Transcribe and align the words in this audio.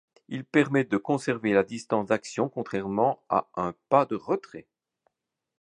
Il 0.29 0.43
permet 0.45 0.83
de 0.83 0.97
conserver 0.97 1.53
la 1.53 1.61
distance 1.61 2.07
d’action 2.07 2.49
contrairement 2.49 3.21
à 3.29 3.47
un 3.55 3.75
pas 3.89 4.07
de 4.07 4.15
retrait. 4.15 4.65